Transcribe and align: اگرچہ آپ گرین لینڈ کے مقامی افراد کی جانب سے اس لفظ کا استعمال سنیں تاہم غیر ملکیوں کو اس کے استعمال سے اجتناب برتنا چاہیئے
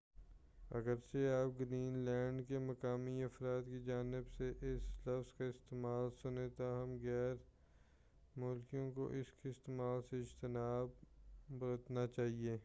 اگرچہ 0.71 1.17
آپ 1.17 1.59
گرین 1.59 1.97
لینڈ 1.97 2.41
کے 2.47 2.57
مقامی 2.57 3.23
افراد 3.23 3.61
کی 3.65 3.79
جانب 3.85 4.29
سے 4.37 4.49
اس 4.49 5.07
لفظ 5.07 5.33
کا 5.37 5.45
استعمال 5.45 6.09
سنیں 6.21 6.47
تاہم 6.57 6.97
غیر 7.03 7.33
ملکیوں 8.35 8.91
کو 8.91 9.07
اس 9.07 9.31
کے 9.43 9.49
استعمال 9.49 10.01
سے 10.09 10.19
اجتناب 10.19 10.89
برتنا 11.59 12.07
چاہیئے 12.07 12.57